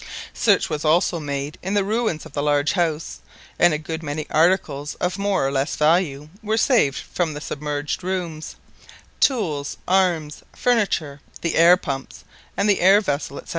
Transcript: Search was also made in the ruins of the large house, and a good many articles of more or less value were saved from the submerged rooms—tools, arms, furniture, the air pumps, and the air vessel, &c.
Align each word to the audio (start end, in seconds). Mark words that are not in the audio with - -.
Search 0.33 0.67
was 0.67 0.83
also 0.83 1.19
made 1.19 1.59
in 1.61 1.75
the 1.75 1.83
ruins 1.83 2.25
of 2.25 2.33
the 2.33 2.41
large 2.41 2.71
house, 2.71 3.19
and 3.59 3.71
a 3.71 3.77
good 3.77 4.01
many 4.01 4.25
articles 4.31 4.95
of 4.95 5.19
more 5.19 5.45
or 5.47 5.51
less 5.51 5.75
value 5.75 6.29
were 6.41 6.57
saved 6.57 6.97
from 6.97 7.35
the 7.35 7.39
submerged 7.39 8.03
rooms—tools, 8.03 9.77
arms, 9.87 10.41
furniture, 10.55 11.21
the 11.41 11.53
air 11.53 11.77
pumps, 11.77 12.23
and 12.57 12.67
the 12.67 12.79
air 12.81 12.99
vessel, 12.99 13.43
&c. 13.45 13.49